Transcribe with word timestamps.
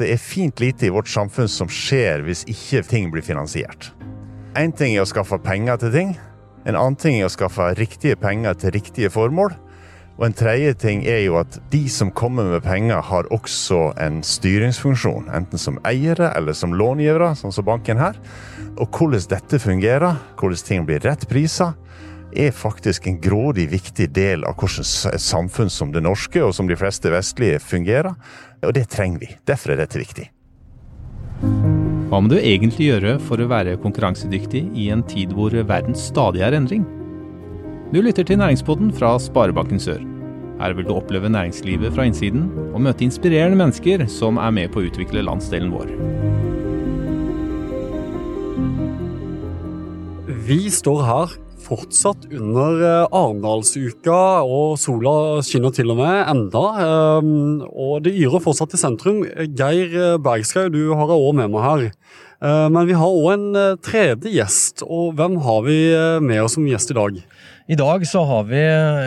det 0.00 0.08
er 0.14 0.20
fint 0.20 0.60
lite 0.62 0.88
i 0.88 0.92
vårt 0.94 1.10
samfunn 1.12 1.48
som 1.50 1.70
skjer 1.70 2.24
hvis 2.26 2.46
ikke 2.50 2.82
ting 2.88 3.10
blir 3.12 3.24
finansiert. 3.24 3.90
Én 4.58 4.72
ting 4.74 4.96
er 4.96 5.04
å 5.04 5.08
skaffe 5.08 5.38
penger 5.44 5.78
til 5.82 5.92
ting. 5.94 6.14
En 6.66 6.76
annen 6.76 6.96
ting 6.98 7.20
er 7.20 7.28
å 7.28 7.32
skaffe 7.32 7.70
riktige 7.78 8.16
penger 8.20 8.56
til 8.58 8.74
riktige 8.74 9.12
formål. 9.12 9.54
Og 10.20 10.26
en 10.26 10.36
tredje 10.36 10.74
ting 10.82 11.04
er 11.08 11.22
jo 11.22 11.38
at 11.40 11.54
de 11.72 11.86
som 11.88 12.10
kommer 12.12 12.50
med 12.50 12.64
penger, 12.66 13.00
har 13.00 13.28
også 13.32 13.94
en 14.04 14.18
styringsfunksjon. 14.26 15.30
Enten 15.32 15.60
som 15.60 15.78
eiere 15.88 16.28
eller 16.36 16.56
som 16.56 16.74
långivere, 16.76 17.30
sånn 17.38 17.54
som 17.56 17.64
banken 17.64 18.00
her. 18.00 18.18
Og 18.76 18.90
hvordan 18.92 19.24
dette 19.30 19.62
fungerer, 19.62 20.18
hvordan 20.36 20.66
ting 20.66 20.84
blir 20.88 21.00
rett 21.06 21.24
priser, 21.30 21.72
er 22.32 22.52
faktisk 22.54 23.06
en 23.06 23.18
grådig 23.20 23.66
viktig 23.70 24.10
del 24.14 24.44
av 24.48 24.56
hvordan 24.60 24.86
et 25.14 25.24
samfunn 25.24 25.70
som 25.72 25.92
det 25.94 26.02
norske, 26.04 26.42
og 26.44 26.54
som 26.54 26.68
de 26.70 26.78
fleste 26.78 27.10
vestlige, 27.12 27.60
fungerer. 27.62 28.14
Og 28.62 28.74
det 28.76 28.88
trenger 28.92 29.24
vi. 29.24 29.32
Derfor 29.48 29.74
er 29.74 29.82
dette 29.82 30.00
viktig. 30.00 30.28
Hva 32.10 32.18
må 32.18 32.30
du 32.30 32.38
egentlig 32.40 32.90
gjøre 32.90 33.18
for 33.22 33.40
å 33.40 33.48
være 33.50 33.78
konkurransedyktig 33.80 34.64
i 34.78 34.88
en 34.90 35.04
tid 35.06 35.32
hvor 35.36 35.54
verden 35.54 35.94
stadig 35.94 36.42
er 36.42 36.56
endring? 36.58 36.86
Du 37.90 38.00
lytter 38.02 38.26
til 38.26 38.38
Næringspodden 38.38 38.92
fra 38.94 39.16
Sparebanken 39.18 39.80
Sør. 39.82 40.02
Her 40.60 40.74
vil 40.76 40.84
du 40.86 40.92
oppleve 40.92 41.30
næringslivet 41.32 41.94
fra 41.94 42.04
innsiden, 42.04 42.50
og 42.74 42.82
møte 42.84 43.06
inspirerende 43.06 43.56
mennesker 43.56 44.04
som 44.12 44.36
er 44.38 44.52
med 44.52 44.68
på 44.74 44.82
å 44.82 44.88
utvikle 44.90 45.24
landsdelen 45.24 45.72
vår. 45.72 45.94
Vi 50.50 50.66
står 50.70 51.00
her 51.06 51.38
fortsatt 51.70 52.26
under 52.34 52.80
eh, 52.82 53.14
Arendalsuka, 53.14 54.20
og 54.42 54.78
sola 54.82 55.14
skinner 55.46 55.74
til 55.74 55.92
og 55.94 56.00
med 56.00 56.24
enda. 56.32 56.64
Ehm, 56.84 57.60
og 57.70 58.02
det 58.06 58.16
yrer 58.18 58.42
fortsatt 58.42 58.74
i 58.74 58.80
sentrum. 58.80 59.22
Geir 59.54 60.18
Bergskau, 60.22 60.68
du 60.72 60.82
har 60.92 61.14
jeg 61.14 61.28
òg 61.28 61.38
med 61.40 61.54
meg 61.54 61.66
her. 61.66 61.86
Eh, 62.40 62.66
men 62.72 62.88
vi 62.88 62.96
har 62.96 63.12
òg 63.12 63.32
en 63.34 63.48
eh, 63.58 63.78
tredje 63.84 64.32
gjest, 64.32 64.84
og 64.86 65.12
hvem 65.18 65.36
har 65.44 65.60
vi 65.66 65.76
med 66.24 66.40
oss 66.40 66.56
som 66.56 66.68
gjest 66.68 66.92
i 66.92 66.96
dag? 66.96 67.18
I 67.70 67.76
dag 67.78 68.04
så 68.08 68.22
har 68.26 68.46
vi 68.48 68.60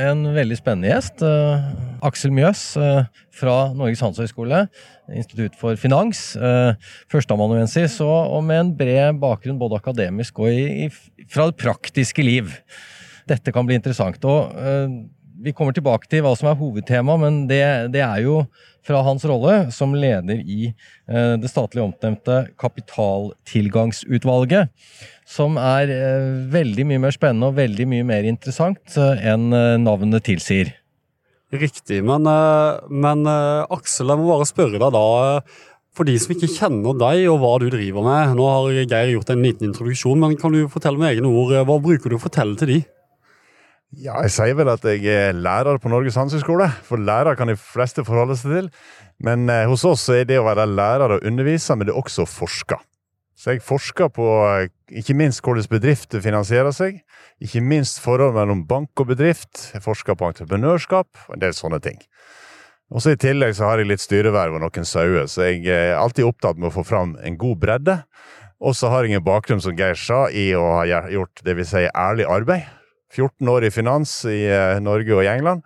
en 0.08 0.22
veldig 0.36 0.56
spennende 0.56 0.92
gjest. 0.94 1.24
Aksel 2.06 2.32
Mjøs 2.32 2.62
fra 3.36 3.56
Norges 3.76 4.00
handelshøyskole. 4.06 4.62
Institutt 5.12 5.58
for 5.60 5.76
finans. 5.76 6.22
Førsteamanuensis 7.12 7.98
og 8.06 8.40
med 8.48 8.62
en 8.62 8.72
bred 8.80 9.20
bakgrunn 9.20 9.60
både 9.60 9.82
akademisk 9.82 10.40
og 10.46 10.56
i, 10.56 10.88
fra 11.28 11.50
det 11.50 11.60
praktiske 11.60 12.24
liv. 12.24 12.56
Dette 13.28 13.52
kan 13.52 13.68
bli 13.68 13.82
interessant. 13.82 14.24
og 14.24 14.56
Vi 15.44 15.52
kommer 15.52 15.76
tilbake 15.76 16.08
til 16.08 16.22
hva 16.24 16.32
som 16.40 16.48
er 16.48 16.56
hovedtema, 16.56 17.18
men 17.20 17.42
det, 17.50 17.92
det 17.92 18.00
er 18.06 18.22
jo 18.24 18.46
fra 18.84 19.02
hans 19.04 19.26
rolle 19.28 19.72
som 19.76 19.96
leder 19.96 20.36
i 20.40 20.72
eh, 20.72 21.34
det 21.40 21.50
statlig 21.52 21.84
oppnevnte 21.84 22.48
Kapitaltilgangsutvalget, 22.60 24.70
som 25.28 25.58
er 25.60 25.90
eh, 25.92 26.48
veldig 26.54 26.86
mye 26.88 27.00
mer 27.08 27.12
spennende 27.16 27.48
og 27.52 27.58
veldig 27.60 27.88
mye 27.92 28.04
mer 28.08 28.24
interessant 28.30 28.96
eh, 28.96 29.28
enn 29.34 29.50
navnet 29.84 30.24
tilsier. 30.28 30.68
Riktig, 31.54 32.02
men, 32.02 32.26
men 32.90 33.28
Aksel, 33.30 34.10
jeg 34.10 34.18
må 34.18 34.26
bare 34.32 34.48
spørre 34.50 34.80
deg 34.82 34.92
da. 34.96 35.42
For 35.94 36.02
de 36.10 36.16
som 36.18 36.34
ikke 36.34 36.50
kjenner 36.50 36.98
deg 36.98 37.30
og 37.30 37.38
hva 37.44 37.62
du 37.62 37.68
driver 37.70 38.02
med, 38.08 38.34
nå 38.40 38.46
har 38.50 38.80
Geir 38.80 39.12
gjort 39.12 39.30
en 39.30 39.46
liten 39.46 39.70
introduksjon, 39.70 40.18
men 40.24 40.34
kan 40.42 40.52
du 40.56 40.72
fortelle 40.72 40.98
med 40.98 41.12
egne 41.12 41.30
ord, 41.30 41.54
hva 41.68 41.78
bruker 41.84 42.10
du 42.10 42.16
å 42.18 42.24
fortelle 42.24 42.58
til 42.58 42.68
de? 42.72 42.80
Ja, 43.94 44.16
jeg 44.26 44.32
sier 44.34 44.56
vel 44.58 44.72
at 44.72 44.86
jeg 44.88 45.06
er 45.06 45.36
lærer 45.38 45.78
på 45.78 45.90
Norges 45.92 46.16
handelshøyskole, 46.18 46.66
for 46.88 46.98
lærer 46.98 47.38
kan 47.38 47.52
de 47.52 47.56
fleste 47.60 48.02
forholde 48.08 48.38
seg 48.40 48.56
til. 48.56 48.70
Men 49.22 49.46
eh, 49.52 49.68
hos 49.70 49.84
oss 49.86 50.08
er 50.10 50.26
det 50.26 50.40
å 50.42 50.48
være 50.48 50.66
lærer 50.66 51.14
og 51.18 51.28
undervise, 51.30 51.76
men 51.78 51.86
det 51.86 51.94
er 51.94 52.00
også 52.02 52.26
å 52.26 52.30
forske. 52.30 52.80
Så 53.38 53.54
jeg 53.54 53.62
forsker 53.66 54.10
på 54.16 54.26
eh, 54.48 54.72
ikke 54.98 55.18
minst 55.20 55.44
hvordan 55.46 55.70
bedrifter 55.70 56.26
finansierer 56.26 56.74
seg. 56.74 57.04
Ikke 57.44 57.62
minst 57.62 58.02
forholdet 58.02 58.40
mellom 58.40 58.66
bank 58.66 58.98
og 59.04 59.14
bedrift. 59.14 59.70
Jeg 59.76 59.86
forsker 59.86 60.18
på 60.18 60.32
entreprenørskap 60.32 61.28
og 61.28 61.38
en 61.38 61.46
del 61.46 61.54
sånne 61.54 61.84
ting. 61.84 62.02
Og 62.90 63.04
så 63.04 63.14
I 63.14 63.22
tillegg 63.22 63.54
så 63.58 63.70
har 63.70 63.82
jeg 63.82 63.94
litt 63.94 64.02
styreverv 64.02 64.58
og 64.58 64.66
noen 64.66 64.86
sauer, 64.90 65.26
så 65.30 65.52
jeg 65.52 65.68
er 65.70 66.00
alltid 66.00 66.26
opptatt 66.28 66.58
med 66.58 66.72
å 66.72 66.78
få 66.82 66.86
fram 66.86 67.18
en 67.22 67.38
god 67.42 67.62
bredde. 67.62 68.02
Og 68.64 68.74
så 68.78 68.90
har 68.90 69.06
jeg 69.06 69.20
en 69.20 69.26
bakgrunn, 69.26 69.62
som 69.62 69.78
Geir 69.78 69.98
sa, 69.98 70.28
i 70.30 70.50
å 70.58 70.80
ha 70.80 71.04
gjort 71.14 71.46
det 71.46 71.62
vil 71.62 71.68
si 71.68 71.86
ærlig 71.90 72.30
arbeid 72.30 72.72
14 73.14 73.50
år 73.50 73.68
i 73.68 73.74
finans 73.74 74.22
i 74.30 74.44
eh, 74.50 74.80
Norge 74.84 75.16
og 75.16 75.24
i 75.26 75.32
England, 75.32 75.64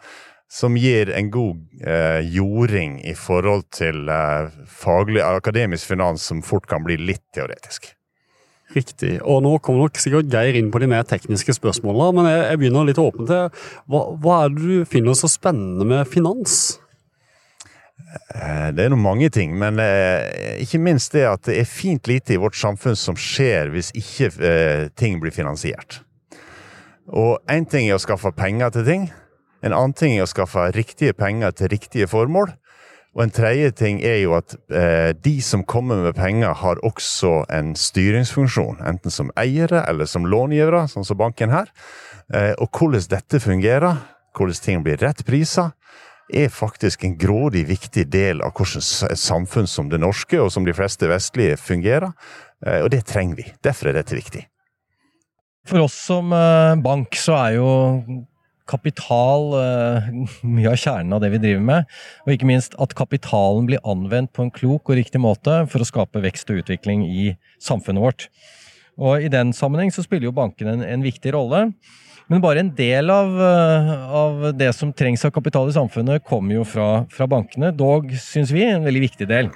som 0.48 0.78
gir 0.80 1.12
en 1.12 1.30
god 1.32 1.84
eh, 1.84 2.22
jording 2.32 3.02
i 3.08 3.14
forhold 3.18 3.66
til 3.76 4.08
eh, 4.12 4.48
faglig 4.72 5.24
akademisk 5.26 5.92
finans 5.92 6.24
som 6.30 6.44
fort 6.46 6.68
kan 6.70 6.86
bli 6.88 7.00
litt 7.00 7.26
teoretisk. 7.36 7.92
Riktig. 8.76 9.14
Og 9.24 9.42
nå 9.46 9.54
kommer 9.64 9.86
nok 9.86 10.00
sikkert 10.00 10.32
Geir 10.32 10.58
inn 10.60 10.72
på 10.72 10.82
de 10.84 10.90
mer 10.92 11.06
tekniske 11.08 11.56
spørsmålene, 11.56 12.10
men 12.18 12.28
jeg, 12.32 12.42
jeg 12.52 12.62
begynner 12.62 12.88
litt 12.88 13.00
åpent. 13.00 13.32
Hva, 13.88 14.02
hva 14.20 14.42
er 14.44 14.52
det 14.56 14.66
du 14.66 14.90
finner 14.90 15.16
så 15.16 15.30
spennende 15.32 15.88
med 15.88 16.08
finans? 16.12 16.78
Eh, 18.36 18.68
det 18.76 18.86
er 18.86 18.92
nå 18.92 19.00
mange 19.00 19.32
ting, 19.34 19.56
men 19.60 19.80
eh, 19.84 20.60
ikke 20.64 20.84
minst 20.84 21.16
det 21.16 21.26
at 21.28 21.48
det 21.48 21.62
er 21.62 21.70
fint 21.70 22.12
lite 22.12 22.36
i 22.36 22.42
vårt 22.42 22.60
samfunn 22.60 22.96
som 23.00 23.20
skjer 23.20 23.72
hvis 23.76 23.94
ikke 23.96 24.32
ting 25.00 25.20
blir 25.24 25.36
finansiert. 25.36 26.02
Og 27.08 27.40
én 27.52 27.66
ting 27.70 27.88
er 27.88 27.96
å 27.96 28.04
skaffe 28.04 28.34
penger 28.36 28.74
til 28.76 28.88
ting. 28.88 29.10
En 29.64 29.74
annen 29.74 29.96
ting 29.96 30.18
er 30.18 30.26
å 30.26 30.30
skaffe 30.30 30.68
riktige 30.76 31.16
penger 31.18 31.56
til 31.56 31.72
riktige 31.72 32.08
formål. 32.12 32.52
Og 33.18 33.24
en 33.24 33.34
tredje 33.34 33.72
ting 33.80 34.02
er 34.06 34.20
jo 34.22 34.36
at 34.38 34.54
eh, 34.70 35.10
de 35.26 35.40
som 35.42 35.64
kommer 35.66 36.04
med 36.04 36.14
penger, 36.20 36.52
har 36.54 36.78
også 36.86 37.48
en 37.50 37.72
styringsfunksjon. 37.80 38.84
Enten 38.86 39.14
som 39.14 39.32
eiere 39.40 39.82
eller 39.90 40.06
som 40.06 40.28
långivere, 40.30 40.84
sånn 40.92 41.08
som 41.08 41.18
banken 41.18 41.50
her. 41.50 41.72
Eh, 42.30 42.54
og 42.62 42.70
hvordan 42.78 43.08
dette 43.16 43.42
fungerer, 43.42 44.04
hvordan 44.38 44.62
ting 44.62 44.86
blir 44.86 45.02
rett 45.02 45.24
priser, 45.26 45.72
er 46.28 46.52
faktisk 46.52 47.08
en 47.08 47.16
grådig 47.18 47.64
viktig 47.70 48.06
del 48.12 48.44
av 48.46 48.52
hvordan 48.54 48.84
et 49.10 49.24
samfunn 49.24 49.70
som 49.72 49.90
det 49.90 50.02
norske, 50.04 50.38
og 50.44 50.52
som 50.54 50.68
de 50.68 50.76
fleste 50.76 51.10
vestlige, 51.10 51.58
fungerer. 51.58 52.14
Eh, 52.68 52.84
og 52.84 52.92
det 52.94 53.06
trenger 53.10 53.42
vi. 53.42 53.50
Derfor 53.66 53.90
er 53.90 53.98
dette 53.98 54.20
viktig. 54.20 54.46
For 55.68 55.84
oss 55.84 55.96
som 56.08 56.32
eh, 56.32 56.80
bank 56.80 57.18
så 57.20 57.36
er 57.42 57.58
jo 57.58 57.70
kapital 58.68 59.54
eh, 59.60 60.10
mye 60.58 60.72
av 60.72 60.80
kjernen 60.80 61.16
av 61.16 61.24
det 61.24 61.32
vi 61.36 61.42
driver 61.44 61.66
med. 61.72 61.94
Og 62.26 62.36
ikke 62.36 62.50
minst 62.50 62.78
at 62.84 62.96
kapitalen 62.98 63.68
blir 63.70 63.84
anvendt 63.88 64.34
på 64.36 64.46
en 64.46 64.54
klok 64.54 64.92
og 64.92 65.00
riktig 65.00 65.22
måte 65.24 65.64
for 65.72 65.84
å 65.84 65.88
skape 65.88 66.24
vekst 66.24 66.52
og 66.54 66.64
utvikling 66.64 67.06
i 67.08 67.32
samfunnet 67.64 68.04
vårt. 68.04 68.28
Og 68.98 69.28
i 69.28 69.32
den 69.32 69.54
sammenheng 69.54 69.92
så 69.94 70.04
spiller 70.06 70.30
jo 70.30 70.38
bankene 70.38 70.78
en, 70.78 70.86
en 70.88 71.06
viktig 71.06 71.36
rolle. 71.36 71.68
Men 72.28 72.44
bare 72.44 72.60
en 72.64 72.72
del 72.76 73.12
av, 73.12 73.36
eh, 73.40 73.92
av, 74.22 74.48
det 74.58 74.72
som 74.76 74.92
trengs 74.92 75.24
av 75.28 75.32
kapital 75.36 75.70
i 75.72 75.76
samfunnet, 75.76 76.26
kommer 76.28 76.58
jo 76.58 76.66
fra, 76.68 77.06
fra 77.12 77.28
bankene. 77.30 77.72
Dog, 77.76 78.10
syns 78.20 78.52
vi, 78.56 78.66
en 78.68 78.88
veldig 78.88 79.04
viktig 79.06 79.28
del. 79.30 79.52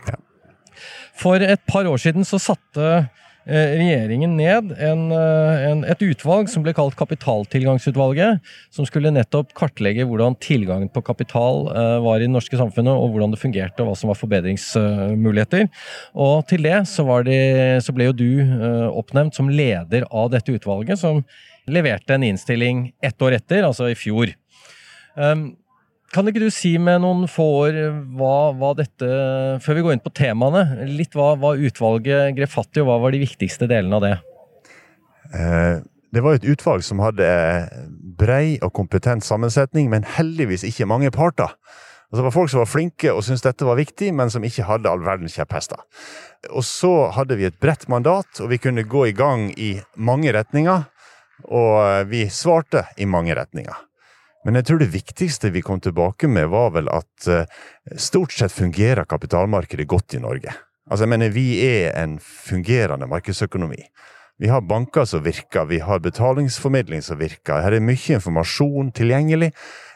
For 1.20 1.44
et 1.44 1.64
par 1.68 1.88
år 1.90 2.00
siden 2.00 2.24
så 2.28 2.40
satte 2.40 3.10
regjeringen 3.50 4.36
ned 4.38 4.72
en, 4.78 5.08
eh, 5.12 5.64
en, 5.72 5.84
et 5.90 6.04
utvalg 6.06 6.50
som 6.52 6.62
ble 6.62 6.74
kalt 6.78 6.96
Kapitaltilgangsutvalget, 7.00 8.42
som 8.70 8.86
skulle 8.86 9.12
nettopp 9.14 9.56
kartlegge 9.58 10.06
hvordan 10.06 10.38
tilgangen 10.44 10.92
på 10.94 11.02
kapital 11.06 11.66
uh, 11.72 11.98
var 12.04 12.20
i 12.20 12.28
det 12.28 12.34
norske 12.34 12.58
samfunnet, 12.60 12.94
og 12.94 13.14
hvordan 13.14 13.34
det 13.34 13.42
fungerte, 13.42 13.82
og 13.82 13.90
hva 13.90 13.96
som 13.98 14.12
var 14.12 14.20
forbedringsmuligheter. 14.20 15.70
Og 16.14 16.46
til 16.50 16.68
det 16.68 16.84
så, 16.92 17.06
de, 17.26 17.40
så 17.82 17.96
ble 17.96 18.12
jo 18.12 18.18
du 18.18 18.30
oppnevnt 18.92 19.38
som 19.38 19.50
leder 19.50 20.06
av 20.12 20.30
dette 20.34 20.54
utvalget, 20.54 21.02
som 21.02 21.24
leverte 21.72 22.16
en 22.16 22.28
innstilling 22.28 22.92
ett 23.02 23.22
år 23.22 23.40
etter, 23.40 23.66
altså 23.66 23.90
i 23.90 23.98
fjor. 23.98 24.34
Kan 26.12 26.28
ikke 26.28 26.42
du 26.44 26.50
si 26.52 26.74
med 26.82 27.04
noen 27.06 27.24
få 27.32 27.46
år 27.62 27.78
hva, 28.20 28.52
hva, 28.60 28.74
dette 28.76 29.08
Før 29.64 29.78
vi 29.78 29.84
går 29.86 29.96
inn 29.96 30.04
på 30.04 30.12
temaene, 30.16 30.66
litt 30.90 31.16
hva, 31.16 31.34
hva 31.40 31.54
utvalget 31.56 32.36
grep 32.36 32.52
fatt 32.52 32.76
i, 32.76 32.84
og 32.84 32.90
hva 32.90 32.98
var 33.06 33.16
de 33.16 33.22
viktigste 33.22 33.70
delene 33.72 34.00
av 34.00 34.04
det? 34.04 34.16
Eh, 35.32 35.78
det 36.12 36.24
var 36.26 36.36
et 36.36 36.48
utvalg 36.52 36.84
som 36.84 37.00
hadde 37.00 37.28
brei 38.20 38.58
og 38.60 38.74
kompetent 38.76 39.24
sammensetning, 39.24 39.88
men 39.92 40.04
heldigvis 40.18 40.66
ikke 40.68 40.90
mange 40.90 41.14
parter. 41.16 41.54
Altså, 42.12 42.20
det 42.20 42.26
var 42.26 42.36
folk 42.36 42.52
som 42.52 42.60
var 42.60 42.68
flinke 42.68 43.14
og 43.16 43.24
syntes 43.24 43.46
dette 43.46 43.68
var 43.68 43.80
viktig, 43.80 44.10
men 44.12 44.34
som 44.34 44.44
ikke 44.44 44.68
hadde 44.68 44.92
all 44.92 45.06
verdens 45.06 45.38
kjepphester. 45.40 45.80
Og 46.52 46.66
så 46.68 46.92
hadde 47.16 47.38
vi 47.40 47.48
et 47.48 47.60
bredt 47.64 47.88
mandat, 47.88 48.42
og 48.44 48.52
vi 48.52 48.60
kunne 48.60 48.84
gå 48.84 49.06
i 49.08 49.16
gang 49.16 49.48
i 49.56 49.78
mange 49.96 50.34
retninger. 50.36 50.84
Og 51.48 52.12
vi 52.12 52.26
svarte 52.30 52.84
i 53.00 53.08
mange 53.10 53.34
retninger. 53.40 53.80
Men 54.46 54.58
jeg 54.58 54.68
tror 54.68 54.82
det 54.82 54.92
viktigste 54.94 55.52
vi 55.54 55.62
kom 55.62 55.82
tilbake 55.84 56.30
med, 56.32 56.50
var 56.50 56.72
vel 56.74 56.90
at 56.90 57.28
uh, 57.30 57.44
stort 57.94 58.34
sett 58.34 58.54
fungerer 58.54 59.06
kapitalmarkedet 59.06 59.88
godt 59.90 60.18
i 60.18 60.22
Norge. 60.24 60.56
Altså, 60.90 61.06
jeg 61.06 61.14
mener, 61.14 61.34
vi 61.36 61.62
er 61.64 61.94
en 62.02 62.18
fungerende 62.20 63.08
markedsøkonomi. 63.08 63.84
Vi 64.42 64.50
har 64.50 64.64
banker 64.66 65.06
som 65.06 65.22
virker, 65.22 65.68
vi 65.70 65.78
har 65.86 66.02
betalingsformidling 66.02 67.04
som 67.06 67.20
virker. 67.22 67.62
Her 67.62 67.78
er 67.78 67.86
mye 67.86 68.18
informasjon 68.18 68.90
tilgjengelig. 68.98 69.52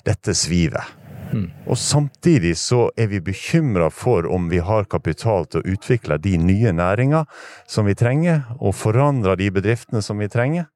Dette 0.06 0.36
sviver. 0.38 0.86
Mm. 1.34 1.48
Og 1.66 1.78
samtidig 1.82 2.54
så 2.62 2.92
er 2.98 3.10
vi 3.10 3.24
bekymra 3.26 3.90
for 3.90 4.28
om 4.30 4.46
vi 4.52 4.62
har 4.62 4.86
kapital 4.86 5.48
til 5.50 5.64
å 5.64 5.74
utvikle 5.74 6.20
de 6.22 6.36
nye 6.38 6.72
næringer 6.78 7.26
som 7.68 7.90
vi 7.90 7.98
trenger, 7.98 8.46
og 8.62 8.78
forandre 8.78 9.34
de 9.42 9.50
bedriftene 9.52 10.04
som 10.06 10.22
vi 10.22 10.30
trenger. 10.30 10.70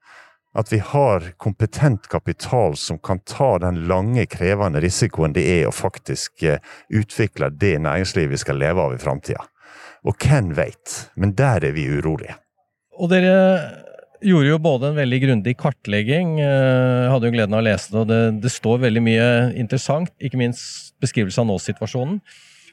At 0.58 0.72
vi 0.74 0.80
har 0.82 1.28
kompetent 1.38 2.08
kapital 2.10 2.74
som 2.78 2.98
kan 2.98 3.22
ta 3.22 3.58
den 3.62 3.84
lange, 3.90 4.26
krevende 4.26 4.82
risikoen 4.82 5.36
det 5.36 5.46
er 5.46 5.68
å 5.70 5.76
faktisk 5.76 6.44
eh, 6.44 6.64
utvikle 6.90 7.52
det 7.54 7.76
næringslivet 7.86 8.34
vi 8.34 8.42
skal 8.42 8.58
leve 8.62 8.82
av 8.82 8.96
i 8.96 9.02
framtida. 9.02 9.46
Og 10.10 10.18
hvem 10.18 10.56
veit, 10.58 10.96
men 11.20 11.36
der 11.38 11.68
er 11.70 11.76
vi 11.76 11.86
urolige. 11.92 12.40
Og 12.98 13.12
dere 13.12 13.36
gjorde 14.26 14.50
jo 14.50 14.60
både 14.60 14.90
en 14.90 14.98
veldig 14.98 15.20
grundig 15.24 15.56
kartlegging, 15.60 16.38
jeg 16.42 16.50
eh, 16.50 17.08
hadde 17.14 17.30
jo 17.30 17.36
gleden 17.38 17.56
av 17.56 17.62
å 17.62 17.68
lese 17.70 17.94
det, 17.94 18.02
og 18.02 18.10
det, 18.10 18.22
det 18.44 18.52
står 18.52 18.82
veldig 18.88 19.04
mye 19.06 19.28
interessant, 19.60 20.12
ikke 20.18 20.42
minst 20.42 20.96
beskrivelse 21.04 21.40
av 21.44 21.48
nåsituasjonen. 21.52 22.20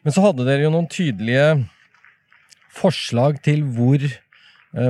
Men 0.07 0.15
så 0.15 0.25
hadde 0.25 0.47
dere 0.47 0.65
jo 0.65 0.73
noen 0.73 0.89
tydelige 0.91 1.67
forslag 2.77 3.41
til 3.45 3.63
hvor 3.77 4.03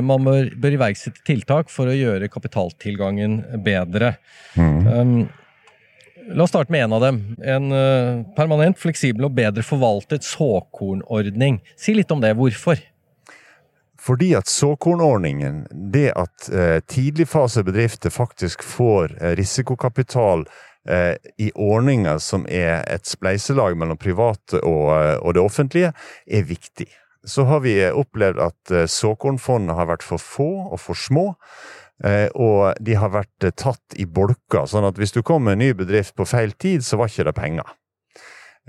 man 0.02 0.24
bør, 0.26 0.48
bør 0.58 0.74
iverksette 0.78 1.22
tiltak 1.26 1.70
for 1.70 1.86
å 1.86 1.94
gjøre 1.94 2.30
kapitaltilgangen 2.32 3.36
bedre. 3.66 4.16
Mm. 4.58 4.86
Um, 4.86 5.18
La 6.26 6.42
oss 6.42 6.50
starte 6.50 6.74
med 6.74 6.82
en 6.82 6.94
av 6.96 7.04
dem. 7.04 7.20
En 7.38 7.70
uh, 7.70 8.24
permanent, 8.34 8.74
fleksibel 8.82 9.28
og 9.28 9.36
bedre 9.36 9.62
forvaltet 9.62 10.26
såkornordning. 10.26 11.60
Si 11.78 11.94
litt 11.94 12.10
om 12.10 12.18
det. 12.24 12.32
Hvorfor? 12.34 12.80
Fordi 14.06 14.34
at 14.38 14.46
såkornordningen, 14.46 15.66
det 15.92 16.12
at 16.14 16.48
eh, 16.52 16.78
tidligfasebedrifter 16.86 18.10
faktisk 18.10 18.62
får 18.62 19.16
eh, 19.20 19.32
risikokapital 19.38 20.44
eh, 20.88 21.16
i 21.42 21.50
ordninger 21.54 22.18
som 22.22 22.46
er 22.46 22.84
et 22.92 23.06
spleiselag 23.08 23.74
mellom 23.78 23.98
private 23.98 24.60
og, 24.60 24.92
eh, 24.94 25.16
og, 25.16 25.34
det 25.34 25.42
offentlige, 25.42 25.92
er 26.26 26.46
viktig. 26.46 26.86
Så 27.26 27.46
har 27.50 27.64
vi 27.64 27.76
eh, 27.82 27.94
opplevd 27.94 28.40
at 28.42 28.74
eh, 28.74 28.86
såkornfondene 28.90 29.76
har 29.78 29.90
vært 29.90 30.06
for 30.06 30.22
få 30.22 30.50
og 30.70 30.78
for 30.82 30.98
små. 30.98 31.32
og 32.36 32.76
de 32.84 32.92
har 32.92 33.08
vært 33.08 33.44
tatt 33.56 33.94
i 33.96 34.04
bolker, 34.04 34.66
sånn 34.68 34.84
at 34.84 34.98
hvis 35.00 35.14
du 35.16 35.22
kom 35.24 35.46
med 35.46 35.54
en 35.56 35.62
ny 35.64 35.70
bedrift 35.72 36.12
på 36.12 36.26
feil 36.28 36.52
tid, 36.52 36.84
så 36.84 36.98
var 37.00 37.08
ikke 37.08 37.24
det 37.24 37.32
penger. 37.38 37.70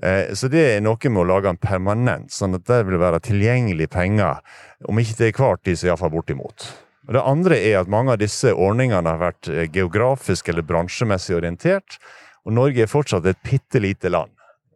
Eh, 0.03 0.33
så 0.33 0.47
det 0.47 0.63
er 0.75 0.83
noe 0.85 1.09
med 1.09 1.23
å 1.23 1.27
lage 1.27 1.49
en 1.49 1.57
permanent, 1.61 2.29
sånn 2.33 2.57
at 2.57 2.67
det 2.69 2.83
vil 2.87 2.99
være 3.01 3.21
tilgjengelig 3.25 3.89
penger. 3.93 4.43
Om 4.85 5.01
ikke 5.01 5.17
til 5.17 5.33
hver 5.39 5.61
tid, 5.63 5.79
så 5.79 5.89
iallfall 5.89 6.13
bortimot. 6.13 6.67
Og 7.07 7.13
Det 7.15 7.23
andre 7.23 7.57
er 7.57 7.79
at 7.79 7.89
mange 7.89 8.13
av 8.13 8.19
disse 8.21 8.51
ordningene 8.53 9.09
har 9.09 9.21
vært 9.21 9.49
eh, 9.49 9.65
geografisk 9.71 10.49
eller 10.49 10.65
bransjemessig 10.67 11.37
orientert. 11.37 11.97
Og 12.45 12.53
Norge 12.53 12.83
er 12.83 12.91
fortsatt 12.91 13.25
et 13.25 13.41
bitte 13.43 13.81
lite 13.81 14.09
land, 14.09 14.31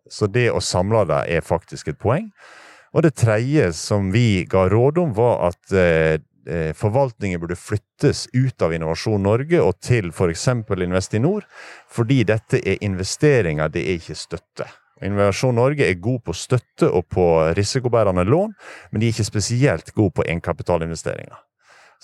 så 0.10 0.28
det 0.28 0.50
å 0.52 0.60
samle 0.60 1.06
det 1.08 1.22
er 1.32 1.46
faktisk 1.46 1.88
et 1.88 2.00
poeng. 2.02 2.32
Og 2.92 3.06
det 3.06 3.14
tredje 3.16 3.70
som 3.76 4.12
vi 4.12 4.44
ga 4.50 4.66
råd 4.70 5.00
om, 5.00 5.14
var 5.16 5.48
at 5.52 5.74
eh, 5.76 6.20
eh 6.48 6.74
forvaltningen 6.76 7.40
burde 7.40 7.56
flyttes 7.56 8.28
ut 8.34 8.62
av 8.62 8.74
Innovasjon 8.74 9.24
Norge 9.24 9.62
og 9.62 9.80
til 9.80 10.10
f.eks. 10.12 10.48
Investinor, 10.76 11.46
fordi 11.88 12.24
dette 12.24 12.60
er 12.60 12.82
investeringer, 12.84 13.70
det 13.70 13.86
er 13.86 14.00
ikke 14.02 14.18
støtte. 14.18 14.68
Innovasjon 15.02 15.56
Norge 15.56 15.88
er 15.88 16.02
god 16.02 16.20
på 16.26 16.34
støtte 16.34 16.90
og 16.90 17.08
på 17.10 17.54
risikobærende 17.58 18.26
lån, 18.28 18.54
men 18.92 19.02
de 19.02 19.08
er 19.08 19.16
ikke 19.16 19.30
spesielt 19.32 19.94
gode 19.96 20.18
på 20.18 20.28
egenkapitalinvesteringer. 20.28 21.40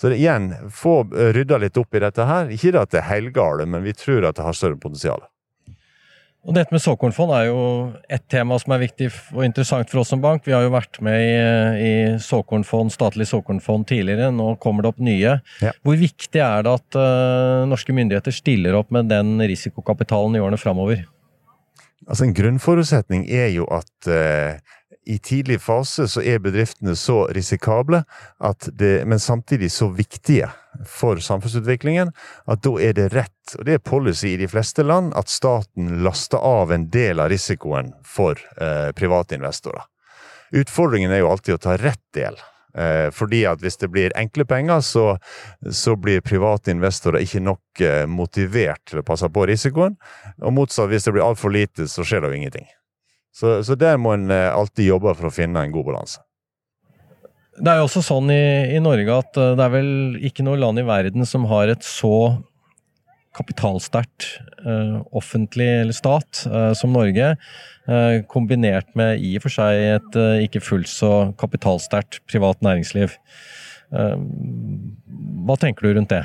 Så 0.00 0.08
det, 0.08 0.20
igjen, 0.22 0.52
få 0.70 1.02
rydda 1.10 1.58
litt 1.58 1.76
opp 1.76 1.94
i 1.94 2.02
dette 2.02 2.24
her. 2.24 2.52
Ikke 2.54 2.76
at 2.78 2.92
det 2.94 3.00
er 3.00 3.10
helgale, 3.10 3.66
men 3.66 3.82
vi 3.82 3.94
tror 3.98 4.28
at 4.28 4.38
det 4.38 4.46
har 4.46 4.54
større 4.54 4.78
potensial. 4.78 5.24
Og 6.48 6.54
Dette 6.56 6.72
med 6.72 6.80
såkornfond 6.80 7.32
er 7.36 7.50
jo 7.50 7.62
et 8.08 8.22
tema 8.32 8.56
som 8.56 8.72
er 8.72 8.80
viktig 8.80 9.10
og 9.34 9.42
interessant 9.44 9.90
for 9.90 10.00
oss 10.00 10.08
som 10.14 10.22
bank. 10.22 10.46
Vi 10.48 10.54
har 10.56 10.62
jo 10.64 10.72
vært 10.72 10.96
med 11.04 11.20
i, 11.20 11.34
i 11.84 11.90
såkornfond, 12.24 12.94
statlig 12.94 13.26
såkornfond 13.28 13.84
tidligere, 13.90 14.30
nå 14.32 14.54
kommer 14.62 14.86
det 14.86 14.94
opp 14.94 15.02
nye. 15.04 15.34
Ja. 15.60 15.74
Hvor 15.84 15.98
viktig 16.00 16.40
er 16.40 16.64
det 16.64 16.72
at 16.72 16.96
uh, 16.96 17.68
norske 17.68 17.92
myndigheter 17.92 18.32
stiller 18.32 18.78
opp 18.80 18.88
med 18.96 19.12
den 19.12 19.36
risikokapitalen 19.44 20.38
i 20.38 20.40
årene 20.40 20.60
framover? 20.60 21.04
Altså 22.08 22.24
En 22.24 22.32
grunnforutsetning 22.32 23.28
er 23.28 23.52
jo 23.52 23.68
at 23.68 24.08
uh, 24.08 24.56
i 25.08 25.18
tidlig 25.18 25.60
fase 25.64 26.04
så 26.08 26.20
er 26.20 26.42
bedriftene 26.44 26.92
så 26.96 27.22
risikable, 27.32 28.02
det, 28.76 29.06
men 29.08 29.20
samtidig 29.20 29.70
så 29.72 29.88
viktige 29.88 30.50
for 30.86 31.16
samfunnsutviklingen, 31.24 32.12
at 32.44 32.62
da 32.62 32.74
er 32.82 32.92
det 32.98 33.08
rett, 33.14 33.54
og 33.56 33.64
det 33.64 33.78
er 33.78 33.84
policy 33.84 34.34
i 34.34 34.40
de 34.42 34.50
fleste 34.52 34.84
land, 34.84 35.14
at 35.16 35.32
staten 35.32 36.02
laster 36.04 36.44
av 36.44 36.74
en 36.76 36.90
del 36.92 37.24
av 37.24 37.32
risikoen 37.32 37.94
for 38.04 38.36
eh, 38.60 38.92
private 38.92 39.38
investorer. 39.40 39.88
Utfordringen 40.60 41.12
er 41.12 41.24
jo 41.24 41.32
alltid 41.32 41.56
å 41.56 41.64
ta 41.64 41.80
rett 41.80 42.04
del. 42.16 42.36
Eh, 42.76 43.08
fordi 43.14 43.46
at 43.48 43.64
hvis 43.64 43.80
det 43.80 43.88
blir 43.92 44.12
enkle 44.16 44.44
penger, 44.48 44.84
så, 44.84 45.06
så 45.72 45.96
blir 45.96 46.20
private 46.20 46.72
investorer 46.76 47.24
ikke 47.24 47.42
nok 47.48 47.80
eh, 47.84 48.04
motivert 48.04 48.84
til 48.88 49.00
å 49.00 49.06
passe 49.08 49.28
på 49.32 49.48
risikoen. 49.48 49.96
Og 50.44 50.54
motsatt, 50.54 50.92
hvis 50.92 51.08
det 51.08 51.16
blir 51.16 51.24
altfor 51.24 51.56
lite, 51.56 51.88
så 51.88 52.04
skjer 52.04 52.22
det 52.22 52.32
jo 52.32 52.42
ingenting. 52.42 52.68
Så, 53.38 53.60
så 53.62 53.76
der 53.78 54.00
må 54.00 54.16
en 54.16 54.30
eh, 54.34 54.50
alltid 54.50 54.90
jobbe 54.90 55.14
for 55.14 55.28
å 55.28 55.34
finne 55.34 55.62
en 55.62 55.74
god 55.74 55.86
balanse. 55.92 56.24
Det 57.58 57.70
er 57.70 57.80
jo 57.80 57.88
også 57.88 58.04
sånn 58.06 58.30
i, 58.30 58.74
i 58.76 58.82
Norge 58.82 59.14
at 59.18 59.38
det 59.58 59.64
er 59.64 59.72
vel 59.72 59.88
ikke 60.28 60.44
noe 60.46 60.60
land 60.60 60.78
i 60.78 60.86
verden 60.86 61.26
som 61.26 61.46
har 61.50 61.70
et 61.72 61.82
så 61.82 62.36
kapitalsterkt 63.38 64.28
uh, 64.64 65.00
offentlig 65.16 65.68
eller 65.82 65.96
stat 65.96 66.44
uh, 66.50 66.72
som 66.76 66.94
Norge, 66.94 67.34
uh, 67.88 68.14
kombinert 68.30 68.90
med 68.98 69.22
i 69.22 69.34
og 69.38 69.46
for 69.46 69.54
seg 69.58 69.84
et 69.98 70.18
ikke 70.46 70.62
fullt 70.64 70.90
så 70.90 71.12
kapitalsterkt 71.40 72.22
privat 72.30 72.62
næringsliv. 72.64 73.14
hva 73.88 75.54
tenker 75.56 75.86
du 75.86 75.94
rundt 75.96 76.10
det? 76.12 76.24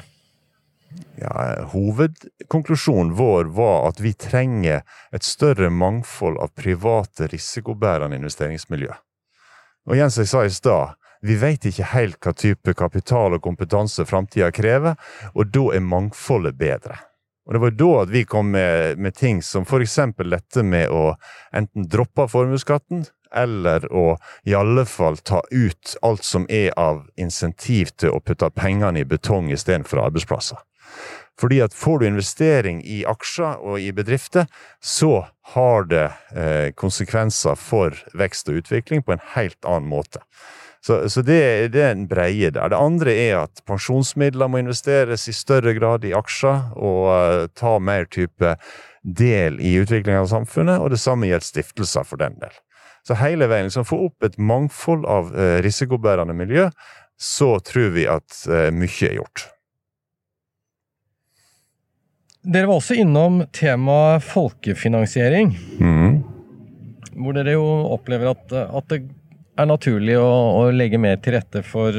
Ja, 1.21 1.63
hovedkonklusjonen 1.71 3.13
vår 3.15 3.45
var 3.55 3.87
at 3.87 4.01
vi 4.03 4.13
trenger 4.13 4.81
et 5.11 5.23
større 5.23 5.69
mangfold 5.69 6.39
av 6.41 6.51
private 6.57 7.29
risikobærende 7.31 8.17
investeringsmiljø. 8.19 8.91
Og 9.87 9.95
igjen 9.95 10.11
som 10.11 10.23
jeg 10.23 10.31
sa 10.31 10.43
i 10.45 10.53
stad, 10.53 10.99
vi 11.23 11.37
vet 11.39 11.65
ikke 11.69 11.87
helt 11.93 12.19
hva 12.19 12.33
type 12.35 12.73
kapital 12.75 13.37
og 13.37 13.43
kompetanse 13.45 14.03
framtida 14.07 14.49
krever, 14.51 14.97
og 15.31 15.51
da 15.55 15.69
er 15.77 15.85
mangfoldet 15.85 16.57
bedre. 16.59 16.97
Og 17.47 17.53
Det 17.53 17.59
var 17.59 17.71
da 17.71 17.89
at 18.01 18.11
vi 18.11 18.23
kom 18.23 18.51
med, 18.51 18.97
med 18.97 19.15
ting 19.15 19.41
som 19.43 19.63
f.eks. 19.63 19.99
dette 20.17 20.63
med 20.63 20.89
å 20.89 21.15
enten 21.51 21.87
droppe 21.91 22.27
formuesskatten, 22.31 23.05
eller 23.35 23.87
å 23.91 24.17
i 24.45 24.53
alle 24.55 24.85
fall 24.85 25.17
ta 25.17 25.41
ut 25.51 25.95
alt 26.01 26.23
som 26.23 26.45
er 26.49 26.71
av 26.77 27.07
insentiv 27.15 27.91
til 27.97 28.13
å 28.13 28.21
putte 28.21 28.49
pengene 28.55 29.01
i 29.01 29.07
betong 29.07 29.51
istedenfor 29.51 30.05
arbeidsplasser. 30.05 30.59
Fordi 31.39 31.61
at 31.65 31.73
får 31.73 31.99
du 31.99 32.07
investering 32.07 32.81
i 32.85 33.03
aksjer 33.09 33.61
og 33.61 33.79
i 33.81 33.91
bedrifter, 33.95 34.45
så 34.79 35.25
har 35.55 35.87
det 35.89 36.05
eh, 36.35 36.69
konsekvenser 36.77 37.57
for 37.59 37.97
vekst 38.17 38.51
og 38.51 38.61
utvikling 38.61 39.03
på 39.03 39.15
en 39.15 39.23
helt 39.33 39.59
annen 39.65 39.89
måte. 39.89 40.21
Så, 40.85 41.09
så 41.09 41.21
det, 41.23 41.67
det, 41.71 41.79
er 41.81 41.93
en 41.95 42.07
breie 42.11 42.49
der. 42.51 42.67
Det 42.69 42.79
andre 42.79 43.13
er 43.15 43.37
at 43.45 43.61
pensjonsmidler 43.67 44.49
må 44.51 44.59
investeres 44.59 45.29
i 45.31 45.35
større 45.35 45.71
grad 45.77 46.03
i 46.03 46.11
aksjer 46.15 46.73
og 46.75 47.07
uh, 47.07 47.45
ta 47.55 47.77
mer 47.79 48.09
type 48.11 48.57
del 49.03 49.61
i 49.63 49.77
utviklingen 49.79 50.25
av 50.25 50.27
samfunnet, 50.31 50.83
og 50.83 50.91
det 50.91 50.99
samme 50.99 51.29
gjelder 51.29 51.47
stiftelser 51.47 52.03
for 52.07 52.19
den 52.19 52.35
del. 52.41 52.51
Så 53.07 53.15
hele 53.19 53.47
veien 53.51 53.69
liksom 53.69 53.87
få 53.87 54.01
opp 54.09 54.27
et 54.27 54.35
mangfold 54.35 55.07
av 55.07 55.31
uh, 55.31 55.55
risikobærende 55.63 56.35
miljø, 56.35 56.67
så 57.15 57.55
tror 57.63 57.95
vi 57.95 58.03
at 58.11 58.43
uh, 58.51 58.67
mye 58.75 59.07
er 59.07 59.21
gjort. 59.21 59.47
Dere 62.43 62.67
var 62.67 62.81
også 62.81 62.97
innom 62.99 63.43
temaet 63.55 64.23
folkefinansiering. 64.27 65.53
Mm. 65.79 66.15
Hvor 67.13 67.35
dere 67.37 67.53
jo 67.55 67.67
opplever 67.93 68.33
at, 68.33 68.51
at 68.51 68.89
det 68.91 69.03
er 69.55 69.69
naturlig 69.69 70.17
å, 70.19 70.27
å, 70.59 70.65
legge 70.73 70.99
mer 70.99 71.21
til 71.23 71.37
rette 71.37 71.61
for, 71.63 71.95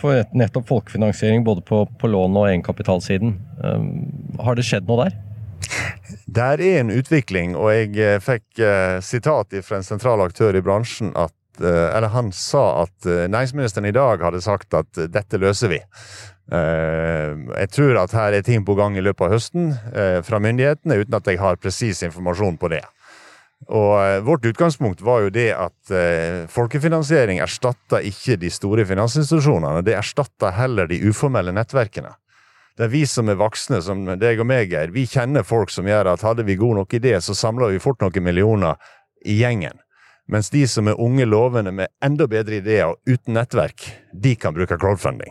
for 0.00 0.18
et, 0.18 0.32
nettopp 0.34 0.66
folkefinansiering 0.72 1.44
både 1.46 1.62
på, 1.68 1.84
på 2.00 2.10
lån- 2.10 2.40
og 2.40 2.48
egenkapitalsiden. 2.48 3.36
Um, 3.60 3.86
har 4.40 4.58
det 4.58 4.66
skjedd 4.66 4.88
noe 4.88 5.04
der? 5.04 5.18
Der 6.26 6.60
er 6.60 6.80
en 6.80 6.90
utvikling, 6.90 7.54
og 7.56 7.70
jeg 7.72 7.94
eh, 8.00 8.20
fikk 8.22 8.60
eh, 8.60 8.98
sitat 9.04 9.54
fra 9.64 9.78
en 9.78 9.86
sentral 9.86 10.22
aktør 10.24 10.56
i 10.56 10.62
bransjen 10.64 11.12
at 11.14 11.62
eh, 11.62 11.88
Eller 11.94 12.10
han 12.12 12.32
sa 12.34 12.82
at 12.82 13.06
eh, 13.06 13.26
næringsministeren 13.30 13.88
i 13.88 13.94
dag 13.94 14.24
hadde 14.24 14.42
sagt 14.44 14.74
at 14.74 15.04
dette 15.12 15.40
løser 15.40 15.72
vi. 15.72 15.80
Jeg 16.44 17.68
tror 17.72 17.96
at 18.02 18.12
her 18.12 18.34
er 18.36 18.42
ting 18.44 18.66
på 18.68 18.74
gang 18.76 18.98
i 18.98 19.02
løpet 19.02 19.24
av 19.24 19.32
høsten 19.32 19.70
fra 20.26 20.40
myndighetene, 20.44 20.98
uten 21.00 21.16
at 21.16 21.30
jeg 21.30 21.40
har 21.40 21.56
presis 21.56 22.02
informasjon 22.04 22.58
på 22.60 22.68
det. 22.74 22.82
Og 23.72 23.92
eh, 24.04 24.20
Vårt 24.24 24.44
utgangspunkt 24.44 25.00
var 25.00 25.24
jo 25.24 25.30
det 25.32 25.50
at 25.56 25.92
eh, 25.94 26.44
folkefinansiering 26.52 27.40
erstatta 27.40 28.02
ikke 28.04 28.36
de 28.40 28.50
store 28.52 28.84
finansinstitusjonene. 28.88 29.84
Det 29.86 29.96
erstatta 29.96 30.52
heller 30.58 30.90
de 30.90 31.00
uformelle 31.08 31.54
nettverkene. 31.54 32.12
Det 32.74 32.88
er 32.88 32.90
vi 32.92 33.04
som 33.06 33.30
er 33.30 33.38
voksne, 33.38 33.78
som 33.86 34.02
deg 34.18 34.40
og 34.42 34.48
meg, 34.50 34.72
Geir, 34.72 34.90
vi 34.90 35.06
kjenner 35.06 35.46
folk 35.46 35.70
som 35.70 35.86
gjør 35.86 36.10
at 36.10 36.24
hadde 36.26 36.44
vi 36.44 36.58
god 36.58 36.80
nok 36.80 36.96
idé, 36.98 37.14
så 37.22 37.36
samler 37.38 37.70
vi 37.70 37.82
fort 37.82 38.02
noen 38.02 38.26
millioner 38.26 38.80
i 39.24 39.38
gjengen. 39.38 39.78
Mens 40.26 40.50
de 40.50 40.64
som 40.66 40.88
er 40.90 40.98
unge 41.00 41.26
lovende 41.28 41.70
med 41.70 41.92
enda 42.02 42.26
bedre 42.26 42.58
ideer 42.58 42.90
og 42.90 42.98
uten 43.06 43.38
nettverk, 43.38 43.86
de 44.10 44.34
kan 44.34 44.56
bruke 44.56 44.80
crowdfunding. 44.80 45.30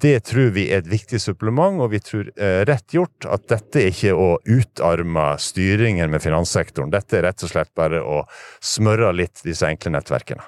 Det 0.00 0.18
tror 0.28 0.50
vi 0.52 0.66
er 0.68 0.82
et 0.82 0.88
viktig 0.90 1.18
supplement, 1.22 1.78
og 1.80 1.94
vi 1.94 2.02
tror 2.04 2.26
eh, 2.36 2.60
rett 2.68 2.92
gjort 2.92 3.24
at 3.32 3.46
dette 3.48 3.80
er 3.80 3.94
ikke 3.94 4.12
å 4.12 4.34
utarme 4.44 5.30
styringen 5.40 6.12
med 6.12 6.20
finanssektoren. 6.20 6.92
Dette 6.92 7.16
er 7.16 7.24
rett 7.30 7.44
og 7.46 7.52
slett 7.52 7.72
bare 7.76 8.02
å 8.04 8.18
smøre 8.60 9.14
litt 9.16 9.40
disse 9.46 9.64
enkle 9.64 9.94
nettverkene. 9.94 10.44